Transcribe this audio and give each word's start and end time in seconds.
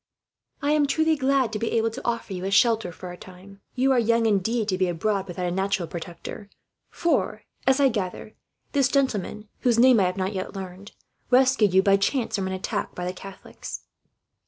"I 0.63 0.71
am 0.71 0.87
truly 0.87 1.15
glad 1.15 1.53
to 1.53 1.59
be 1.59 1.73
able 1.73 1.91
to 1.91 2.03
offer 2.03 2.33
you 2.33 2.43
a 2.45 2.49
shelter, 2.49 2.91
for 2.91 3.11
a 3.11 3.17
time. 3.17 3.61
You 3.75 3.91
are 3.91 3.99
young, 3.99 4.25
indeed, 4.25 4.67
to 4.69 4.77
be 4.79 4.87
abroad 4.87 5.27
without 5.27 5.45
a 5.45 5.51
natural 5.51 5.87
protector; 5.87 6.49
for 6.89 7.43
as 7.67 7.79
I 7.79 7.89
gather 7.89 8.33
this 8.71 8.87
gentleman, 8.87 9.47
whose 9.59 9.77
name 9.77 9.99
I 9.99 10.05
have 10.05 10.17
not 10.17 10.33
yet 10.33 10.55
learned, 10.55 10.93
rescued 11.29 11.75
you 11.75 11.83
by 11.83 11.97
chance 11.97 12.35
from 12.35 12.47
an 12.47 12.53
attack 12.53 12.95
by 12.95 13.05
the 13.05 13.13
Catholics." 13.13 13.83